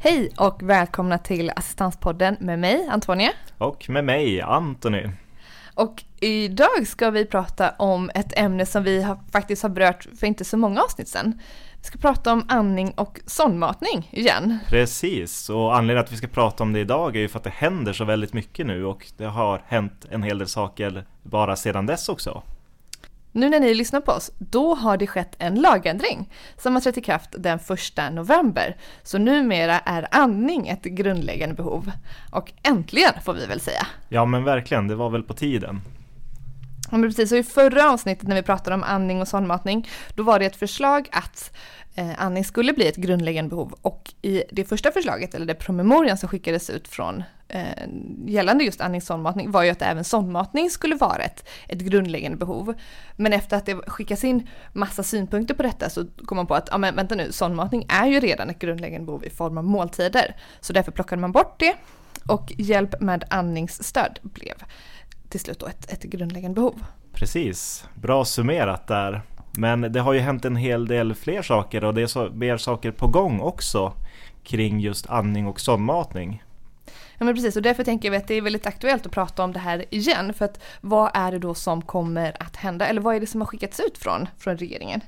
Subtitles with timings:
[0.00, 3.30] Hej och välkomna till Assistanspodden med mig, Antonia.
[3.58, 5.10] Och med mig, Antony.
[5.74, 10.26] Och idag ska vi prata om ett ämne som vi har, faktiskt har berört för
[10.26, 11.40] inte så många avsnitt sedan.
[11.78, 14.58] Vi ska prata om andning och sondmatning igen.
[14.66, 17.50] Precis, och anledningen att vi ska prata om det idag är ju för att det
[17.50, 21.86] händer så väldigt mycket nu och det har hänt en hel del saker bara sedan
[21.86, 22.42] dess också.
[23.32, 26.98] Nu när ni lyssnar på oss, då har det skett en lagändring som har trätt
[26.98, 28.76] i kraft den 1 november.
[29.02, 31.90] Så numera är andning ett grundläggande behov.
[32.32, 33.86] Och äntligen får vi väl säga.
[34.08, 35.80] Ja men verkligen, det var väl på tiden.
[36.90, 40.22] Ja men precis, och i förra avsnittet när vi pratade om andning och sondmatning, då
[40.22, 41.56] var det ett förslag att
[41.94, 46.18] eh, andning skulle bli ett grundläggande behov och i det första förslaget, eller det promemorian
[46.18, 47.62] som skickades ut från eh,
[48.26, 52.38] gällande just andning och sondmatning var ju att även sondmatning skulle vara ett, ett grundläggande
[52.38, 52.74] behov.
[53.16, 56.68] Men efter att det skickas in massa synpunkter på detta så kom man på att,
[56.70, 60.36] ja men vänta nu, sondmatning är ju redan ett grundläggande behov i form av måltider.
[60.60, 61.74] Så därför plockade man bort det
[62.28, 64.54] och hjälp med andningsstöd blev
[65.28, 66.84] till slut då ett, ett grundläggande behov.
[67.12, 69.22] Precis, bra summerat där.
[69.58, 72.56] Men det har ju hänt en hel del fler saker och det är så, mer
[72.56, 73.92] saker på gång också
[74.42, 76.42] kring just andning och sondmatning.
[77.18, 79.52] Ja men precis och därför tänker vi att det är väldigt aktuellt att prata om
[79.52, 83.16] det här igen för att vad är det då som kommer att hända eller vad
[83.16, 85.00] är det som har skickats ut från, från regeringen?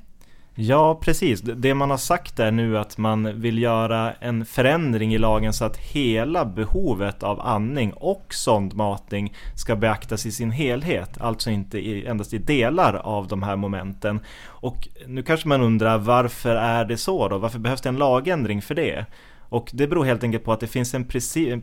[0.54, 1.40] Ja, precis.
[1.40, 5.64] Det man har sagt är nu att man vill göra en förändring i lagen så
[5.64, 12.34] att hela behovet av andning och sondmatning ska beaktas i sin helhet, alltså inte endast
[12.34, 14.20] i delar av de här momenten.
[14.44, 17.38] Och nu kanske man undrar varför är det så då?
[17.38, 19.06] Varför behövs det en lagändring för det?
[19.48, 21.04] Och det beror helt enkelt på att det finns en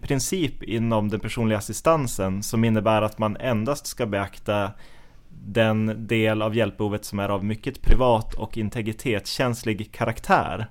[0.02, 4.72] princip inom den personliga assistansen som innebär att man endast ska beakta
[5.46, 10.68] den del av hjälpbehovet som är av mycket privat och integritetskänslig karaktär.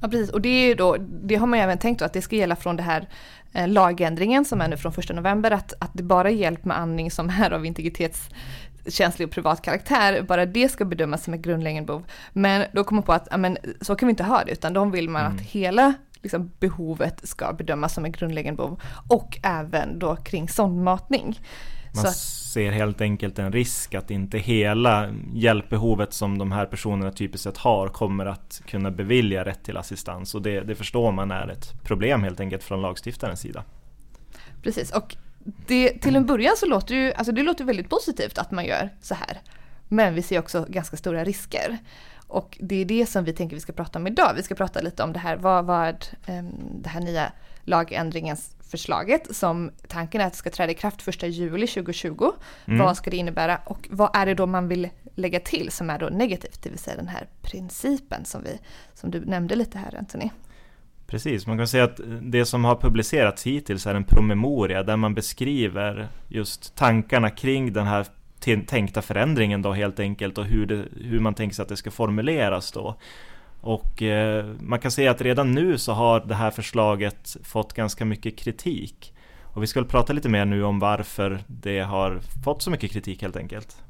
[0.00, 2.36] Ja precis, och det, är då, det har man ju även tänkt att det ska
[2.36, 3.08] gälla från det här
[3.52, 6.78] eh, lagändringen som är nu från 1 november, att, att det bara är hjälp med
[6.78, 11.86] andning som är av integritetskänslig och privat karaktär, bara det ska bedömas som ett grundläggande
[11.86, 12.04] behov.
[12.32, 14.84] Men då kommer man på att amen, så kan vi inte ha det, utan då
[14.84, 15.36] vill man mm.
[15.36, 21.38] att hela liksom, behovet ska bedömas som ett grundläggande behov och även då kring sondmatning.
[22.02, 22.48] Man så.
[22.52, 27.56] ser helt enkelt en risk att inte hela hjälpbehovet som de här personerna typiskt sett
[27.56, 31.82] har kommer att kunna bevilja rätt till assistans och det, det förstår man är ett
[31.82, 33.64] problem helt enkelt från lagstiftarens sida.
[34.62, 35.16] Precis och
[35.66, 38.66] det, till en början så låter det ju, alltså det låter väldigt positivt att man
[38.66, 39.40] gör så här.
[39.88, 41.78] Men vi ser också ganska stora risker.
[42.28, 44.32] Och det är det som vi tänker vi ska prata om idag.
[44.36, 46.52] Vi ska prata lite om det här, vad, vad um,
[46.82, 47.32] det här nya
[47.64, 52.32] lagändringens förslaget som tanken är att det ska träda i kraft 1 juli 2020.
[52.66, 52.78] Mm.
[52.78, 55.98] Vad ska det innebära och vad är det då man vill lägga till som är
[55.98, 58.58] då negativt, det vill säga den här principen som, vi,
[58.94, 60.30] som du nämnde lite här Anthony.
[61.06, 65.14] Precis, man kan säga att det som har publicerats hittills är en promemoria där man
[65.14, 68.06] beskriver just tankarna kring den här
[68.66, 71.90] tänkta förändringen då helt enkelt och hur, det, hur man tänker sig att det ska
[71.90, 72.96] formuleras då.
[73.60, 78.04] Och eh, man kan säga att redan nu så har det här förslaget fått ganska
[78.04, 79.14] mycket kritik.
[79.42, 82.90] Och vi ska väl prata lite mer nu om varför det har fått så mycket
[82.90, 83.82] kritik helt enkelt.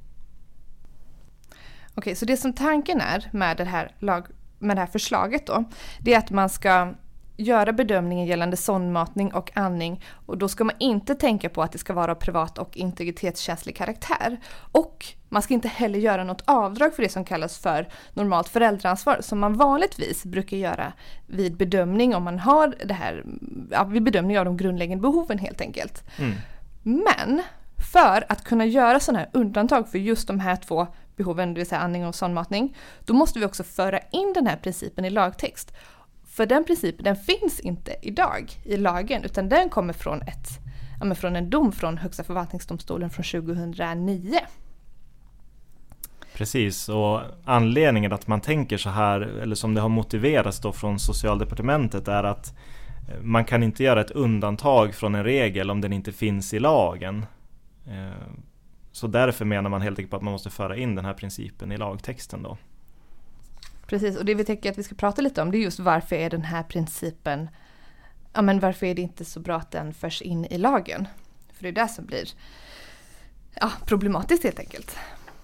[1.94, 4.26] Okej, så det som tanken är med det här, lag,
[4.58, 5.64] med det här förslaget då,
[6.00, 6.94] det är att man ska
[7.38, 11.78] göra bedömningen gällande sondmatning och andning och då ska man inte tänka på att det
[11.78, 14.36] ska vara privat och integritetskänslig karaktär.
[14.72, 19.18] Och man ska inte heller göra något avdrag för det som kallas för normalt föräldraansvar
[19.20, 20.92] som man vanligtvis brukar göra
[21.26, 23.24] vid bedömning om man har det här,
[23.86, 26.04] vid bedömning av de grundläggande behoven helt enkelt.
[26.18, 26.34] Mm.
[26.82, 27.42] Men
[27.92, 31.68] för att kunna göra sådana här undantag för just de här två behoven, det vill
[31.68, 35.72] säga andning och sondmatning, då måste vi också föra in den här principen i lagtext.
[36.38, 40.48] För den principen den finns inte idag i lagen utan den kommer från, ett,
[41.00, 44.38] ja, från en dom från Högsta förvaltningsdomstolen från 2009.
[46.34, 50.98] Precis, och anledningen att man tänker så här, eller som det har motiverats då från
[50.98, 52.54] Socialdepartementet, är att
[53.08, 56.58] eh, man kan inte göra ett undantag från en regel om den inte finns i
[56.58, 57.26] lagen.
[57.86, 58.34] Eh,
[58.92, 61.72] så därför menar man helt enkelt på att man måste föra in den här principen
[61.72, 62.56] i lagtexten då.
[63.88, 66.16] Precis, och det vi tänker att vi ska prata lite om det är just varför
[66.16, 67.48] är den här principen,
[68.32, 71.08] ja men varför är det inte så bra att den förs in i lagen?
[71.52, 72.28] För det är det som blir
[73.54, 74.96] ja, problematiskt helt enkelt.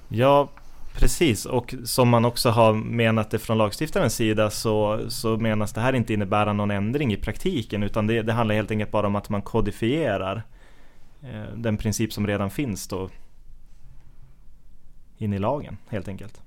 [0.09, 0.49] Ja,
[0.95, 1.47] precis.
[1.47, 5.93] Och som man också har menat det från lagstiftarens sida så, så menas det här
[5.93, 9.29] inte innebära någon ändring i praktiken utan det, det handlar helt enkelt bara om att
[9.29, 10.43] man kodifierar
[11.23, 13.11] eh, den princip som redan finns då
[15.19, 16.41] in i lagen helt enkelt.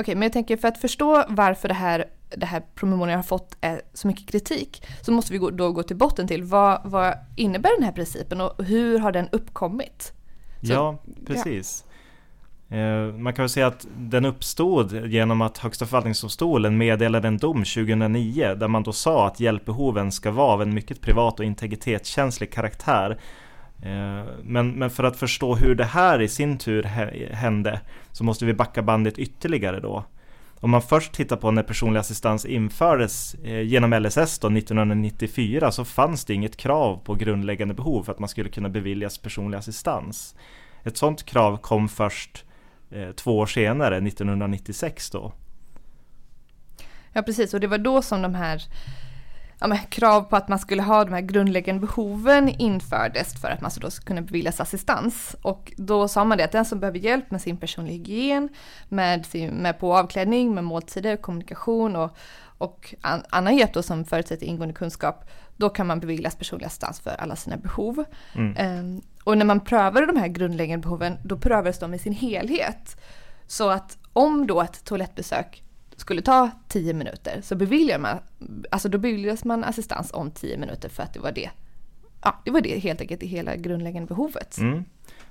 [0.00, 3.56] Okej, men jag tänker för att förstå varför det här, det här promemorian har fått
[3.60, 7.70] eh, så mycket kritik så måste vi då gå till botten till vad, vad innebär
[7.76, 10.12] den här principen och hur har den uppkommit?
[10.62, 11.84] Så, ja, precis.
[12.68, 13.12] Ja.
[13.12, 18.54] Man kan väl säga att den uppstod genom att Högsta förvaltningsdomstolen meddelade en dom 2009
[18.54, 23.10] där man då sa att hjälpbehoven ska vara av en mycket privat och integritetskänslig karaktär
[23.10, 23.47] Eh,
[23.82, 26.82] Eh, men, men för att förstå hur det här i sin tur
[27.32, 27.80] hände
[28.12, 30.04] så måste vi backa bandet ytterligare då.
[30.60, 35.84] Om man först tittar på när personlig assistans infördes eh, genom LSS då 1994 så
[35.84, 40.34] fanns det inget krav på grundläggande behov för att man skulle kunna beviljas personlig assistans.
[40.84, 42.44] Ett sådant krav kom först
[42.90, 45.32] eh, två år senare, 1996 då.
[47.12, 48.62] Ja precis, och det var då som de här
[49.60, 53.60] ja, men, krav på att man skulle ha de här grundläggande behoven infördes för att
[53.60, 55.36] man då skulle kunna beviljas assistans.
[55.42, 58.48] Och då sa man det att den som behöver hjälp med sin personliga hygien,
[58.88, 62.16] med, sin, med på avklädning, med måltider, kommunikation och,
[62.58, 67.00] och an, annan hjälp då som förutsätter ingående kunskap, då kan man beviljas personlig assistans
[67.00, 68.04] för alla sina behov.
[68.34, 68.80] Mm.
[68.80, 73.00] Um, och när man prövade de här grundläggande behoven, då prövades de i sin helhet.
[73.46, 75.62] Så att om då ett toalettbesök
[76.00, 78.18] skulle ta 10 minuter så beviljar man,
[78.70, 81.50] alltså då beviljas man assistans om 10 minuter för att det var det,
[82.22, 84.58] ja det var det helt enkelt det hela grundläggande behovet.
[84.58, 84.84] Mm.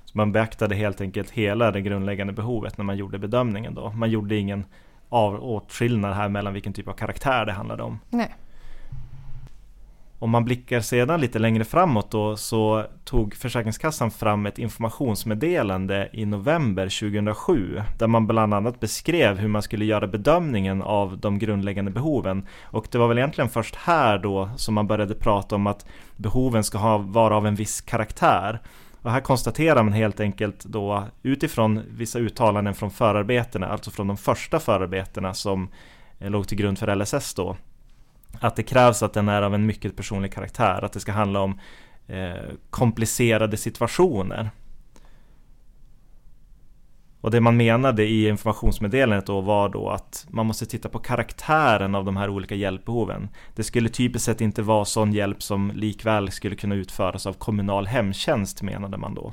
[0.04, 3.90] Så man beaktade helt enkelt hela det grundläggande behovet när man gjorde bedömningen då.
[3.90, 4.64] Man gjorde ingen
[5.08, 7.98] åtskillnad här mellan vilken typ av karaktär det handlade om.
[8.10, 8.34] Nej.
[10.20, 16.26] Om man blickar sedan lite längre framåt då så tog Försäkringskassan fram ett informationsmeddelande i
[16.26, 21.90] november 2007 där man bland annat beskrev hur man skulle göra bedömningen av de grundläggande
[21.90, 22.46] behoven.
[22.62, 25.86] Och det var väl egentligen först här då som man började prata om att
[26.16, 28.60] behoven ska ha, vara av en viss karaktär.
[29.02, 34.16] Och här konstaterar man helt enkelt då utifrån vissa uttalanden från förarbetena, alltså från de
[34.16, 35.68] första förarbetena som
[36.18, 37.56] eh, låg till grund för LSS då,
[38.40, 41.40] att det krävs att den är av en mycket personlig karaktär, att det ska handla
[41.40, 41.60] om
[42.06, 44.50] eh, komplicerade situationer.
[47.20, 51.94] Och det man menade i informationsmeddelandet då var då att man måste titta på karaktären
[51.94, 53.28] av de här olika hjälpbehoven.
[53.54, 57.86] Det skulle typiskt sett inte vara sån hjälp som likväl skulle kunna utföras av kommunal
[57.86, 59.32] hemtjänst menade man då.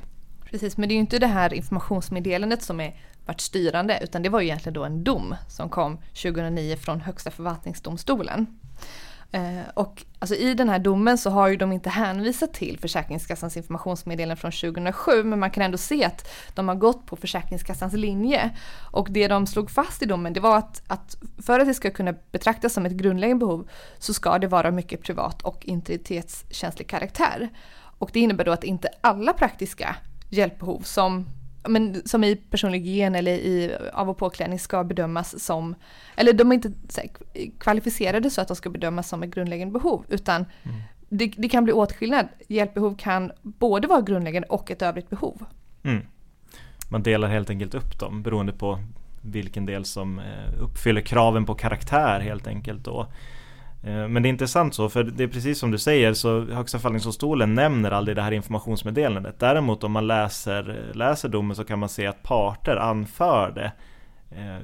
[0.50, 2.96] Precis, men det är ju inte det här informationsmeddelandet som är
[3.26, 7.30] varit styrande utan det var ju egentligen då en dom som kom 2009 från Högsta
[7.30, 8.46] förvaltningsdomstolen.
[9.32, 13.56] Eh, och alltså i den här domen så har ju de inte hänvisat till Försäkringskassans
[13.56, 18.50] informationsmeddelande från 2007 men man kan ändå se att de har gått på Försäkringskassans linje.
[18.90, 21.90] Och det de slog fast i domen det var att, att för att det ska
[21.90, 23.68] kunna betraktas som ett grundläggande behov
[23.98, 27.48] så ska det vara mycket privat och integritetskänslig karaktär.
[27.98, 29.96] Och det innebär då att inte alla praktiska
[30.30, 31.26] hjälpbehov som
[31.68, 35.74] men, som i personlig hygien eller i av och påklädning ska bedömas som,
[36.16, 37.08] eller de är inte här,
[37.58, 40.76] kvalificerade så att de ska bedömas som ett grundläggande behov utan mm.
[41.08, 42.28] det, det, kan bli åtskillnad.
[42.48, 45.44] Hjälpbehov kan både vara grundläggande och ett övrigt behov.
[45.82, 46.02] Mm.
[46.90, 48.78] Man delar helt enkelt upp dem beroende på
[49.20, 53.06] vilken del som eh, uppfyller kraven på karaktär helt enkelt då.
[53.86, 56.78] Eh, men det är intressant så, för det är precis som du säger så Högsta
[56.78, 59.38] förvaltningsdomstolen nämner aldrig det här informationsmeddelandet.
[59.38, 63.72] Däremot om man läser, läser domen så kan man se att parter anför det
[64.30, 64.62] eh,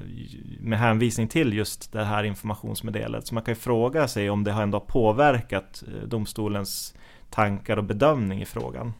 [0.59, 3.27] med hänvisning till just det här informationsmeddelandet.
[3.27, 6.95] Så man kan ju fråga sig om det har ändå påverkat eh, domstolens
[7.29, 8.93] tankar och bedömning i frågan.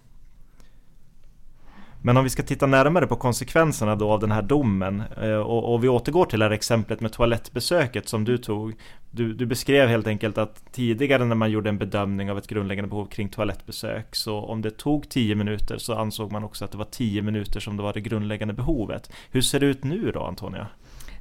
[2.05, 5.73] Men om vi ska titta närmare på konsekvenserna då av den här domen eh, och,
[5.73, 8.73] och vi återgår till det här exemplet med toalettbesöket som du tog.
[9.11, 12.89] Du, du, beskrev helt enkelt att tidigare när man gjorde en bedömning av ett grundläggande
[12.89, 16.77] behov kring toalettbesök så om det tog 10 minuter så ansåg man också att det
[16.77, 19.11] var 10 minuter som det var det grundläggande behovet.
[19.31, 20.67] Hur ser det ut nu då Antonia?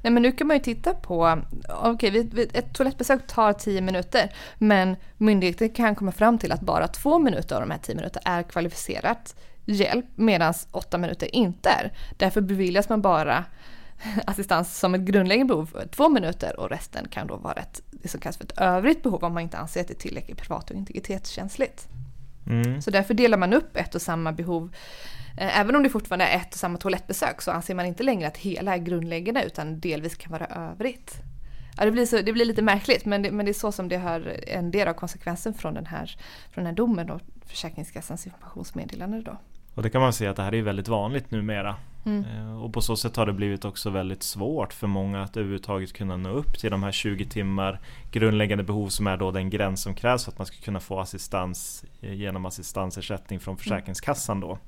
[0.00, 1.42] Nej men nu kan man ju titta på,
[1.82, 6.88] okej okay, ett toalettbesök tar 10 minuter men myndigheten kan komma fram till att bara
[6.88, 11.92] två minuter av de här 10 minuterna är kvalificerat hjälp medan åtta minuter inte är.
[12.16, 13.44] Därför beviljas man bara
[14.26, 18.08] assistans som ett grundläggande behov för två minuter och resten kan då vara ett, det
[18.08, 20.70] som kallas för ett övrigt behov om man inte anser att det är tillräckligt privat
[20.70, 21.88] och integritetskänsligt.
[22.46, 22.82] Mm.
[22.82, 24.74] Så därför delar man upp ett och samma behov.
[25.36, 28.28] Eh, även om det fortfarande är ett och samma toalettbesök så anser man inte längre
[28.28, 31.14] att hela är grundläggande utan delvis kan vara övrigt.
[31.76, 33.88] Ja, det, blir så, det blir lite märkligt men det, men det är så som
[33.88, 36.16] det har en del av konsekvensen från den här,
[36.50, 39.38] från den här domen och Försäkringskassans informationsmeddelande då.
[39.74, 41.76] Och det kan man se att det här är väldigt vanligt numera.
[42.04, 42.24] Mm.
[42.24, 45.92] Eh, och på så sätt har det blivit också väldigt svårt för många att överhuvudtaget
[45.92, 49.82] kunna nå upp till de här 20 timmar grundläggande behov som är då den gräns
[49.82, 54.58] som krävs för att man ska kunna få assistans eh, genom assistansersättning från Försäkringskassan då.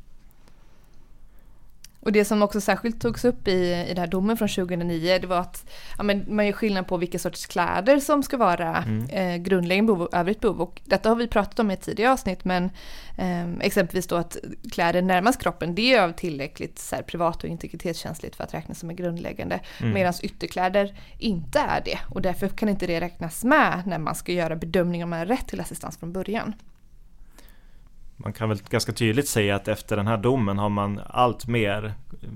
[2.04, 5.26] Och det som också särskilt togs upp i, i den här domen från 2009, det
[5.26, 9.06] var att ja, men man gör skillnad på vilka sorts kläder som ska vara mm.
[9.08, 10.60] eh, grundläggande behov och övrigt behov.
[10.60, 12.64] Och detta har vi pratat om i ett tidigare avsnitt, men
[13.18, 14.36] eh, exempelvis då att
[14.72, 18.78] kläder närmast kroppen, det är av tillräckligt så här, privat och integritetskänsligt för att räknas
[18.78, 19.60] som är grundläggande.
[19.80, 19.94] Mm.
[19.94, 24.32] Medan ytterkläder inte är det och därför kan inte det räknas med när man ska
[24.32, 26.54] göra bedömning om man har rätt till assistans från början
[28.16, 31.84] man kan väl ganska tydligt säga att efter den här domen har man allt mer
[31.84, 32.28] eh,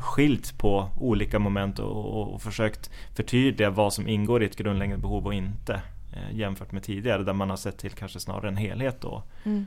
[0.00, 5.26] skilt på olika moment och, och, försökt förtydliga vad som ingår i ett grundläggande behov
[5.26, 5.82] och inte
[6.12, 9.22] eh, jämfört med tidigare där man har sett till kanske snarare en helhet då.
[9.44, 9.66] Mm.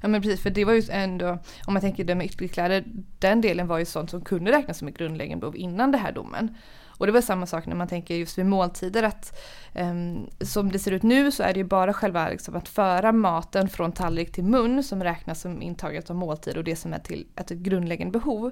[0.00, 2.84] Ja men precis, för det var ju ändå, om man tänker det med ytterkläder,
[3.18, 6.12] den delen var ju sånt som kunde räknas som ett grundläggande behov innan den här
[6.12, 6.54] domen.
[7.00, 9.38] Och det var samma sak när man tänker just vid måltider att
[9.74, 13.12] um, som det ser ut nu så är det ju bara själva liksom, att föra
[13.12, 16.98] maten från tallrik till mun som räknas som intaget av måltid och det som är
[16.98, 18.46] till ett grundläggande behov.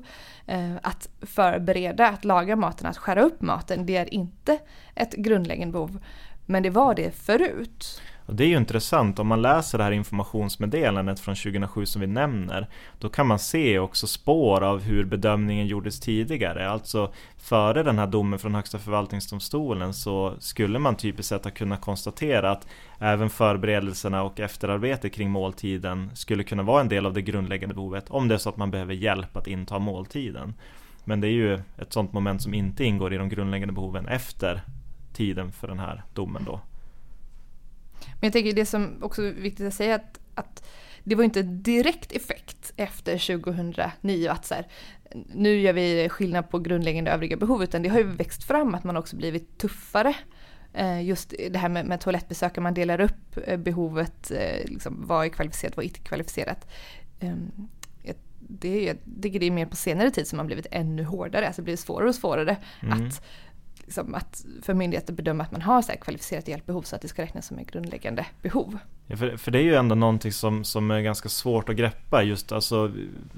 [0.53, 4.59] Uh, att förbereda, att laga maten, att skära upp maten, det är inte
[4.95, 5.99] ett grundläggande behov.
[6.47, 8.01] Men det var det förut.
[8.29, 12.07] Och det är ju intressant, om man läser det här informationsmeddelandet från 2007 som vi
[12.07, 12.69] nämner,
[12.99, 16.71] då kan man se också spår av hur bedömningen gjordes tidigare.
[16.71, 21.81] Alltså före den här domen från Högsta förvaltningsdomstolen så skulle man typiskt sett ha kunnat
[21.81, 22.67] konstatera att
[22.99, 28.11] även förberedelserna och efterarbetet kring måltiden skulle kunna vara en del av det grundläggande behovet
[28.11, 30.55] om det är så att man behöver hjälp att inta måltiden.
[31.05, 34.61] Men det är ju ett sådant moment som inte ingår i de grundläggande behoven efter
[35.13, 36.61] tiden för den här domen då.
[38.05, 40.69] Men jag tänker det som också är viktigt att säga att, att
[41.05, 44.67] det var inte direkt effekt efter 2009 att så här,
[45.35, 48.85] nu gör vi skillnad på grundläggande övriga behov utan det har ju växt fram att
[48.85, 50.15] man också blivit tuffare.
[50.73, 55.25] Eh, just det här med, med toalettbesök, man delar upp eh, behovet, eh, liksom, vad
[55.25, 56.69] är kvalificerat, vad är inte kvalificerat.
[57.21, 57.69] Ehm,
[58.49, 61.63] det, jag tycker det är mer på senare tid som man blivit ännu hårdare, alltså
[61.63, 63.07] det blir svårare och svårare mm.
[63.07, 63.25] att
[63.89, 67.23] liksom att för myndigheter bedöma att man har så kvalificerat hjälpbehov så att det ska
[67.23, 68.79] räknas som ett grundläggande behov.
[69.07, 72.23] Ja, för, för det är ju ändå någonting som, som är ganska svårt att greppa
[72.23, 72.93] just alltså,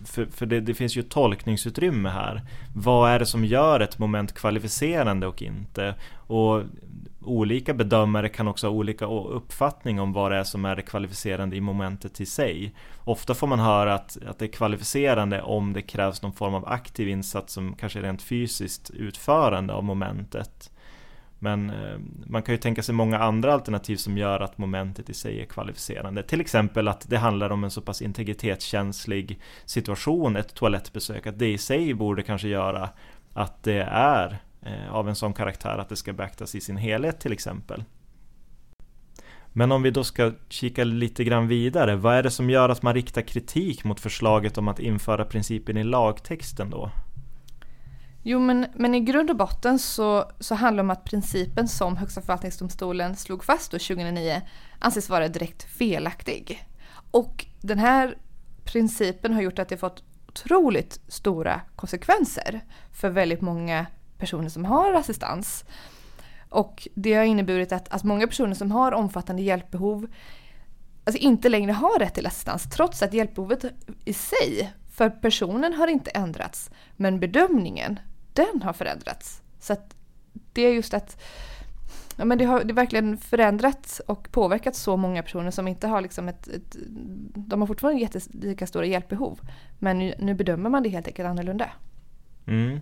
[0.05, 2.43] för, för det, det finns ju tolkningsutrymme här.
[2.75, 5.95] Vad är det som gör ett moment kvalificerande och inte?
[6.27, 6.63] Och
[7.31, 11.57] olika bedömare kan också ha olika uppfattning om vad det är som är det kvalificerande
[11.57, 12.75] i momentet i sig.
[13.05, 16.69] Ofta får man höra att, att det är kvalificerande om det krävs någon form av
[16.69, 20.71] aktiv insats som kanske är rent fysiskt utförande av momentet.
[21.39, 25.15] Men eh, man kan ju tänka sig många andra alternativ som gör att momentet i
[25.15, 26.23] sig är kvalificerande.
[26.23, 31.53] Till exempel att det handlar om en så pass integritetskänslig situation, ett toalettbesök, att det
[31.53, 32.89] i sig borde kanske göra
[33.33, 37.21] att det är Eh, av en sån karaktär att det ska beaktas i sin helhet
[37.21, 37.85] till exempel.
[39.53, 42.83] Men om vi då ska kika lite grann vidare, vad är det som gör att
[42.83, 46.91] man riktar kritik mot förslaget om att införa principen i lagtexten då?
[48.23, 51.97] Jo, men, men i grund och botten så, så handlar det om att principen som
[51.97, 54.43] Högsta förvaltningsdomstolen slog fast då 2009
[54.79, 56.67] anses vara direkt felaktig.
[57.11, 58.19] Och den här
[58.65, 62.61] principen har gjort att det fått otroligt stora konsekvenser
[62.93, 63.87] för väldigt många
[64.21, 65.65] personer som har assistans.
[66.49, 70.07] Och det har inneburit att, att många personer som har omfattande hjälpbehov
[71.05, 73.65] alltså inte längre har rätt till assistans trots att hjälpbehovet
[74.05, 76.71] i sig för personen har inte ändrats.
[76.97, 78.01] Men bedömningen,
[78.33, 79.43] den har förändrats.
[79.61, 79.95] Så att
[80.53, 81.23] det är just att
[82.17, 86.01] ja, men det har det verkligen förändrats och påverkat så många personer som inte har
[86.01, 86.77] liksom ett, ett
[87.35, 89.41] de har fortfarande jättelika stora hjälpbehov.
[89.79, 91.71] Men nu, nu bedömer man det helt enkelt annorlunda.
[92.47, 92.81] Mm.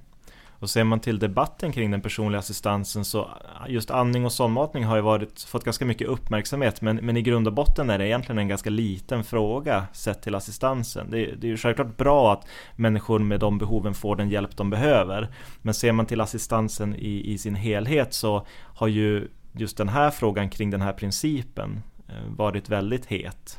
[0.60, 3.30] Och ser man till debatten kring den personliga assistansen så
[3.68, 7.46] just andning och sondmatning har ju varit, fått ganska mycket uppmärksamhet men, men i grund
[7.46, 11.10] och botten är det egentligen en ganska liten fråga sett till assistansen.
[11.10, 14.70] Det, det är ju självklart bra att människor med de behoven får den hjälp de
[14.70, 15.28] behöver.
[15.62, 20.10] Men ser man till assistansen i, i sin helhet så har ju just den här
[20.10, 23.58] frågan kring den här principen eh, varit väldigt het.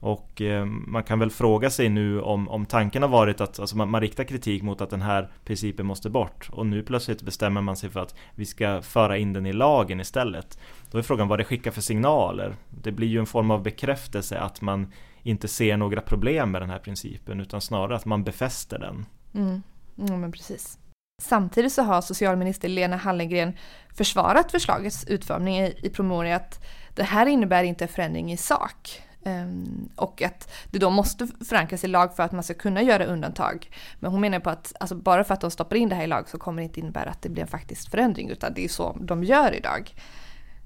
[0.00, 3.76] Och eh, man kan väl fråga sig nu om, om tanken har varit att alltså
[3.76, 7.60] man, man, riktar kritik mot att den här principen måste bort och nu plötsligt bestämmer
[7.60, 10.58] man sig för att vi ska föra in den i lagen istället.
[10.90, 12.56] Då är frågan vad det skickar för signaler.
[12.70, 16.70] Det blir ju en form av bekräftelse att man inte ser några problem med den
[16.70, 19.06] här principen utan snarare att man befäster den.
[19.34, 19.62] Mm.
[19.94, 20.78] Ja, men precis.
[21.22, 23.56] Samtidigt så har socialminister Lena Hallengren
[23.94, 29.02] försvarat förslagets utformning i, i promemorian att det här innebär inte förändring i sak.
[29.24, 33.04] Um, och att det då måste förankras i lag för att man ska kunna göra
[33.04, 33.70] undantag.
[34.00, 36.06] Men hon menar på att alltså bara för att de stoppar in det här i
[36.06, 38.68] lag så kommer det inte innebära att det blir en faktisk förändring utan det är
[38.68, 39.94] så de gör idag.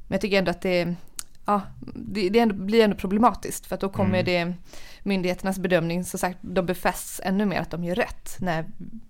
[0.09, 0.95] Men jag tycker ändå att det,
[1.47, 1.62] ja,
[1.95, 4.25] det, det ändå, blir ändå problematiskt för att då kommer mm.
[4.25, 4.54] det
[5.02, 8.64] myndigheternas bedömning, som sagt, de befästs ännu mer att de gör rätt när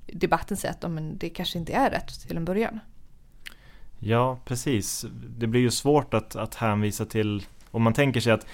[0.07, 2.81] debatten säger att de, det kanske inte är rätt till en början.
[3.99, 5.07] Ja, precis.
[5.39, 8.47] Det blir ju svårt att, att hänvisa till om man tänker sig att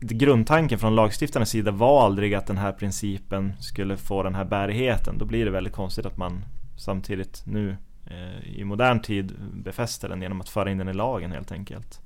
[0.00, 5.18] grundtanken från lagstiftarnas sida var aldrig att den här principen skulle få den här bärigheten.
[5.18, 6.44] Då blir det väldigt konstigt att man
[6.76, 7.76] samtidigt nu
[8.06, 12.00] eh, i modern tid befäster den genom att föra in den i lagen helt enkelt.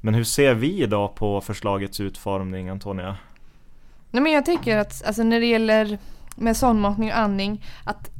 [0.00, 3.16] Men hur ser vi idag på förslagets utformning Antonia?
[4.10, 5.98] Nej, men jag tänker att alltså, när det gäller
[6.36, 8.10] med sondmatning och andning att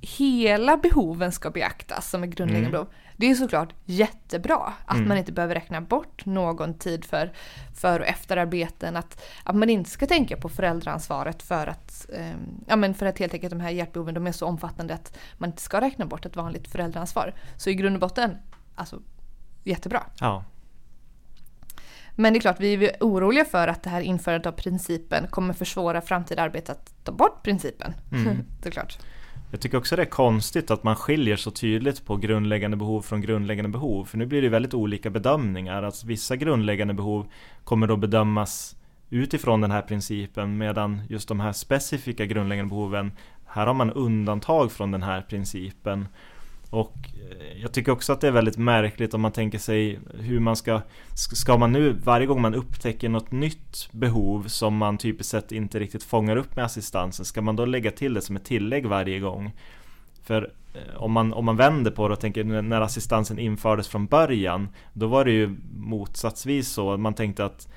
[0.00, 2.72] hela behoven ska beaktas som är grundläggande mm.
[2.72, 2.88] behov.
[3.20, 5.08] Det är såklart jättebra att mm.
[5.08, 7.32] man inte behöver räkna bort någon tid för
[7.76, 8.96] för och efterarbeten.
[8.96, 12.34] Att, att man inte ska tänka på föräldraansvaret för att, eh,
[12.66, 15.50] ja, men för att helt enkelt de här hjälpbehoven de är så omfattande att man
[15.50, 17.34] inte ska räkna bort ett vanligt föräldraansvar.
[17.56, 18.36] Så i grund och botten,
[18.74, 19.00] alltså
[19.64, 20.02] jättebra.
[20.20, 20.44] Ja.
[22.14, 25.54] Men det är klart, vi är oroliga för att det här införandet av principen kommer
[25.54, 27.94] försvåra framtida arbete att ta bort principen.
[28.12, 28.44] Mm.
[28.64, 28.98] Såklart.
[29.50, 33.20] Jag tycker också det är konstigt att man skiljer så tydligt på grundläggande behov från
[33.20, 34.04] grundläggande behov.
[34.04, 35.82] För nu blir det väldigt olika bedömningar.
[35.82, 37.26] Alltså vissa grundläggande behov
[37.64, 38.76] kommer då bedömas
[39.10, 43.12] utifrån den här principen medan just de här specifika grundläggande behoven,
[43.46, 46.08] här har man undantag från den här principen.
[46.70, 46.94] Och
[47.30, 50.56] eh, jag tycker också att det är väldigt märkligt om man tänker sig hur man
[50.56, 50.80] ska
[51.14, 55.78] Ska man nu varje gång man upptäcker något nytt behov som man typiskt sett inte
[55.78, 59.18] riktigt fångar upp med assistansen Ska man då lägga till det som ett tillägg varje
[59.18, 59.52] gång?
[60.22, 64.06] För eh, om man, om man vänder på det och tänker när assistansen infördes från
[64.06, 67.68] början Då var det ju motsatsvis så man tänkte att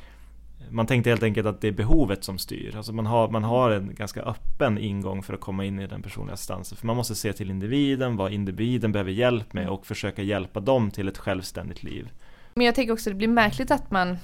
[0.73, 2.75] man tänkte helt enkelt att det är behovet som styr.
[2.75, 6.01] Alltså man har, man har en ganska öppen ingång för att komma in i den
[6.01, 6.77] personliga assistansen.
[6.77, 10.91] För man måste se till individen, vad individen behöver hjälp med och försöka hjälpa dem
[10.91, 12.09] till ett självständigt liv.
[12.53, 14.17] Men jag tänker också att det blir märkligt att man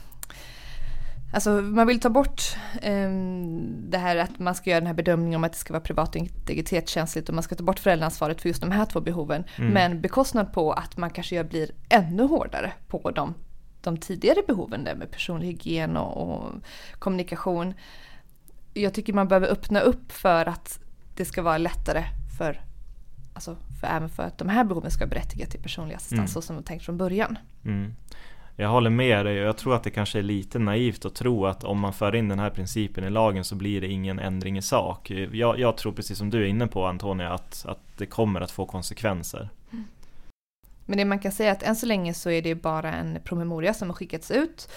[1.33, 2.41] Alltså man vill ta bort
[2.81, 3.09] eh,
[3.89, 6.09] det här att man ska göra den här bedömningen om att det ska vara privat
[6.09, 9.43] och integritetskänsligt och man ska ta bort föräldraansvaret för just de här två behoven.
[9.57, 9.73] Mm.
[9.73, 13.33] Men bekostnad på att man kanske gör, blir ännu hårdare på de
[13.81, 16.53] de tidigare behoven där med personlig hygien och, och
[16.99, 17.73] kommunikation.
[18.73, 20.79] Jag tycker man behöver öppna upp för att
[21.15, 22.03] det ska vara lättare
[22.37, 22.61] för,
[23.33, 26.27] alltså för även för att de här behoven ska berättiga till personlig assistans mm.
[26.27, 27.37] så som var tänkt från början.
[27.65, 27.93] Mm.
[28.55, 31.45] Jag håller med dig och jag tror att det kanske är lite naivt att tro
[31.45, 34.57] att om man för in den här principen i lagen så blir det ingen ändring
[34.57, 35.11] i sak.
[35.11, 38.51] Jag, jag tror precis som du är inne på Antonia att, att det kommer att
[38.51, 39.49] få konsekvenser.
[39.71, 39.85] Mm.
[40.89, 43.19] Men det man kan säga är att än så länge så är det bara en
[43.23, 44.69] promemoria som har skickats ut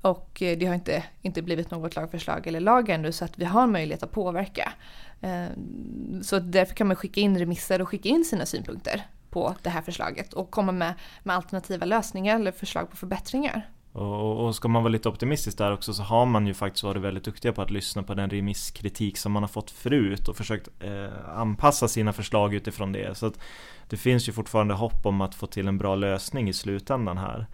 [0.00, 3.44] och eh, det har inte, inte blivit något lagförslag eller lag ännu så att vi
[3.44, 4.72] har möjlighet att påverka.
[5.20, 9.70] Ehm, så därför kan man skicka in remisser och skicka in sina synpunkter på det
[9.70, 13.68] här förslaget och komma med, med alternativa lösningar eller förslag på förbättringar.
[13.98, 17.02] Och, och ska man vara lite optimistisk där också så har man ju faktiskt varit
[17.02, 20.68] väldigt duktiga på att lyssna på den remisskritik som man har fått förut och försökt
[20.80, 23.18] eh, anpassa sina förslag utifrån det.
[23.18, 23.40] Så att
[23.88, 27.46] det finns ju fortfarande hopp om att få till en bra lösning i slutändan här.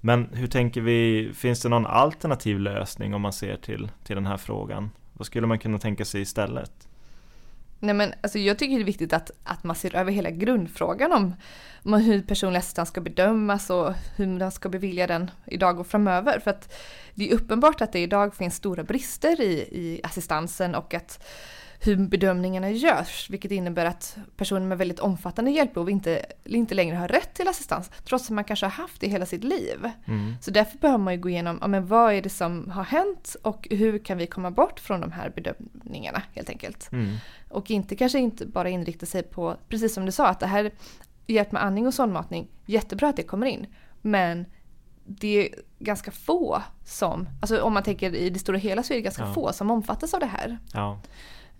[0.00, 4.26] Men hur tänker vi, finns det någon alternativ lösning om man ser till, till den
[4.26, 4.90] här frågan?
[5.12, 6.89] Vad skulle man kunna tänka sig istället?
[7.82, 11.12] Nej men alltså jag tycker det är viktigt att, att man ser över hela grundfrågan
[11.12, 11.34] om,
[11.84, 16.38] om hur personlig assistans ska bedömas och hur man ska bevilja den idag och framöver.
[16.38, 16.74] För att
[17.14, 21.24] det är uppenbart att det idag finns stora brister i, i assistansen och att
[21.82, 27.08] hur bedömningarna görs, vilket innebär att personer med väldigt omfattande hjälpbehov inte, inte längre har
[27.08, 29.90] rätt till assistans, trots att man kanske har haft det hela sitt liv.
[30.06, 30.34] Mm.
[30.40, 33.36] Så därför behöver man ju gå igenom, ja, men vad är det som har hänt
[33.42, 36.92] och hur kan vi komma bort från de här bedömningarna helt enkelt.
[36.92, 37.16] Mm.
[37.48, 40.70] Och inte kanske inte bara inrikta sig på, precis som du sa, att det här
[41.26, 43.66] hjälp med andning och sondmatning, jättebra att det kommer in,
[44.00, 44.46] men
[45.04, 48.96] det är ganska få som, alltså om man tänker i det stora hela så är
[48.96, 49.34] det ganska ja.
[49.34, 50.58] få som omfattas av det här.
[50.72, 51.00] Ja.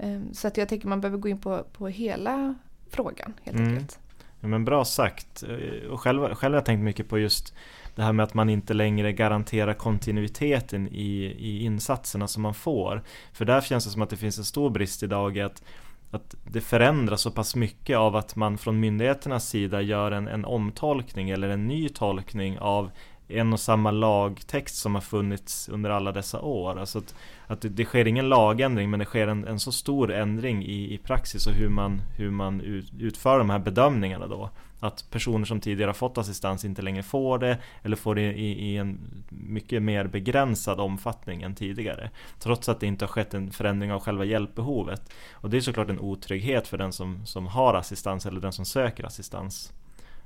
[0.02, 2.54] Ehm, så att jag tänker man behöver gå in på, på hela
[2.90, 3.70] frågan helt mm.
[3.70, 3.98] enkelt.
[4.40, 5.42] Ja, men bra sagt.
[5.42, 7.54] Eh, och själv, själv har jag tänkt mycket på just
[7.94, 13.02] det här med att man inte längre garanterar kontinuiteten i, i insatserna som man får.
[13.32, 15.62] För där känns det som att det finns en stor brist idag i att
[16.10, 20.44] att det förändras så pass mycket av att man från myndigheternas sida gör en, en
[20.44, 22.90] omtolkning eller en ny tolkning av
[23.32, 26.78] en och samma lagtext som har funnits under alla dessa år.
[26.78, 27.14] Alltså att,
[27.46, 30.94] att det, det sker ingen lagändring men det sker en, en så stor ändring i,
[30.94, 34.50] i praxis och hur man, hur man ut, utför de här bedömningarna då.
[34.80, 38.70] Att personer som tidigare har fått assistans inte längre får det eller får det i,
[38.70, 42.10] i en mycket mer begränsad omfattning än tidigare.
[42.38, 45.12] Trots att det inte har skett en förändring av själva hjälpbehovet.
[45.32, 48.64] Och det är såklart en otrygghet för den som, som har assistans eller den som
[48.64, 49.72] söker assistans.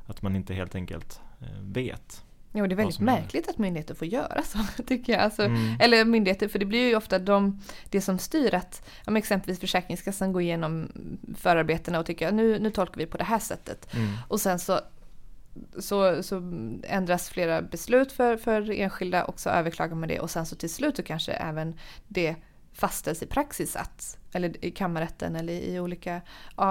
[0.06, 2.24] Att man inte helt enkelt eh, vet.
[2.56, 5.22] Jo, det är väldigt märkligt att myndigheter får göra så, tycker jag.
[5.22, 5.76] Alltså, Mm.
[5.80, 10.32] Eller myndigheter, för det blir ju ofta de, det som styr att, om exempelvis Försäkringskassan
[10.32, 10.88] går igenom
[11.38, 13.94] förarbetena och tycker att nu, nu tolkar vi på det här sättet.
[13.94, 14.08] Mm.
[14.28, 14.80] Och sen så,
[15.78, 16.36] så, så
[16.82, 20.70] ändras flera beslut för, för enskilda och så överklagar man det och sen så till
[20.70, 22.36] slut så kanske även det
[22.72, 26.20] fastställs i praxis att, eller i kammarrätten eller i olika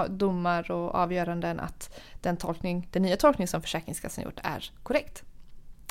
[0.10, 5.24] domar och avgöranden att den, tolkning, den nya tolkning som Försäkringskassan gjort är korrekt.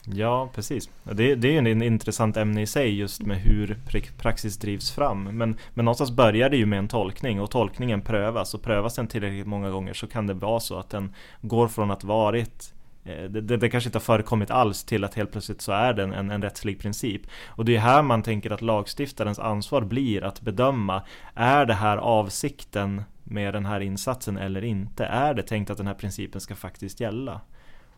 [0.05, 0.91] Ja, precis.
[1.03, 3.79] Det, det är ju en intressant ämne i sig just med hur
[4.19, 5.25] praxis drivs fram.
[5.25, 9.07] Men, men någonstans börjar det ju med en tolkning och tolkningen prövas och prövas den
[9.07, 13.25] tillräckligt många gånger så kan det vara så att den går från att varit eh,
[13.25, 16.13] det, det, det kanske inte har förekommit alls till att helt plötsligt så är den
[16.13, 17.23] en, en rättslig princip.
[17.47, 21.03] Och det är här man tänker att lagstiftarens ansvar blir att bedöma
[21.35, 25.05] Är det här avsikten med den här insatsen eller inte?
[25.05, 27.41] Är det tänkt att den här principen ska faktiskt gälla?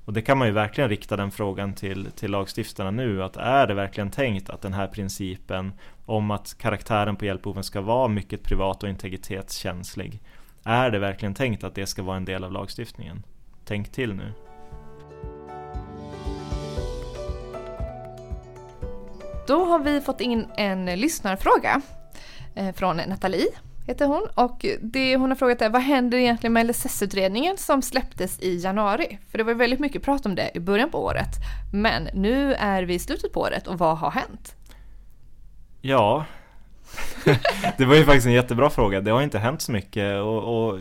[0.05, 3.67] Och det kan man ju verkligen rikta den frågan till, till lagstiftarna nu att är
[3.67, 5.73] det verkligen tänkt att den här principen
[6.07, 10.21] om att karaktären på hjälpbehoven ska vara mycket privat och integritetskänslig
[10.65, 13.23] är det verkligen tänkt att det ska vara en del av lagstiftningen?
[13.65, 14.33] Tänk till nu.
[19.47, 21.81] Då har vi fått in en lyssnarfråga
[22.55, 23.47] eh, från Nathalie,
[23.87, 24.29] heter hon.
[24.35, 29.19] Och det hon har frågat är vad händer egentligen med LSS-utredningen som släpptes i januari?
[29.31, 31.31] För det var väldigt mycket prat om det i början på året.
[31.73, 34.57] Men nu är vi i slutet på året och vad har hänt?
[35.81, 36.25] Ja,
[37.79, 39.01] det var ju faktiskt en jättebra fråga.
[39.01, 40.81] Det har inte hänt så mycket och, och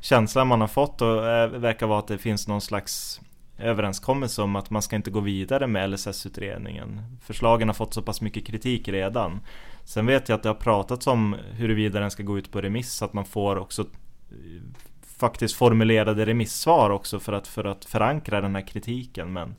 [0.00, 3.20] känslan man har fått och, eh, verkar vara att det finns någon slags
[3.58, 7.02] överenskommelse om att man ska inte gå vidare med LSS-utredningen.
[7.22, 9.40] Förslagen har fått så pass mycket kritik redan.
[9.84, 12.92] Sen vet jag att det har pratats om huruvida den ska gå ut på remiss
[12.92, 14.62] så att man får också eh,
[15.02, 19.32] faktiskt formulerade remissvar också för att, för att förankra den här kritiken.
[19.32, 19.54] Men,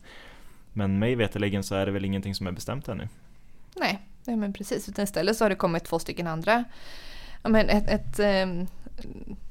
[0.74, 3.08] men mig veterligen så är det väl ingenting som är bestämt ännu.
[3.76, 4.90] Nej, nej men precis.
[4.90, 6.64] Utan istället så har det kommit två stycken andra.
[7.42, 8.70] Ja, men ett, ett, ett,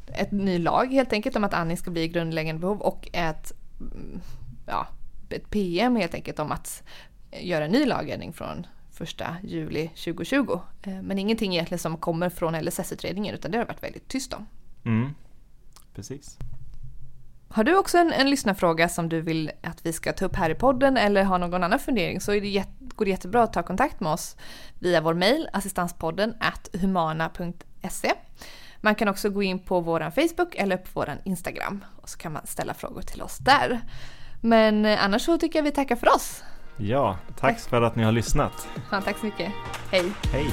[0.07, 3.53] ett ny lag helt enkelt om att andning ska bli grundläggande behov och ett,
[4.67, 4.87] ja,
[5.31, 6.83] ett PM helt enkelt om att
[7.41, 10.61] göra en ny lagändring från första juli 2020.
[10.83, 14.47] Eh, Men ingenting egentligen som kommer från LSS-utredningen utan det har varit väldigt tyst om.
[14.85, 15.15] Mm,
[15.95, 16.39] precis.
[17.49, 20.51] Har du också en, en lyssnarfråga som du vill att vi ska ta upp här
[20.51, 23.53] i podden eller har någon annan fundering så är det jätte, går det jättebra att
[23.53, 24.37] ta kontakt med oss
[24.79, 28.13] via vår mejl assistanspodden at humana.se.
[28.81, 32.33] Man kan också gå in på vår Facebook eller på vår Instagram och så kan
[32.33, 33.81] man ställa frågor till oss där.
[34.41, 36.45] Men eh, annars så tycker jag vi tackar för oss.
[36.77, 38.69] Ja, tack för att ni har lyssnat.
[38.91, 39.53] Ja, tack så mycket.
[39.91, 40.13] Hej!
[40.33, 40.47] Hej!